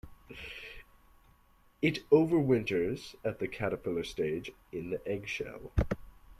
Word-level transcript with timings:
It 1.83 1.99
overwinters 2.09 3.13
at 3.23 3.37
the 3.37 3.47
caterpillar 3.47 4.03
stage 4.03 4.51
in 4.71 4.89
the 4.89 5.07
egg 5.07 5.27
shell. 5.27 5.71